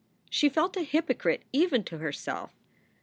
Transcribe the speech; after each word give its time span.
She 0.31 0.49
felt 0.49 0.75
a 0.77 0.81
hypocrite 0.81 1.43
even 1.53 1.83
to 1.83 1.99
herself. 1.99 2.55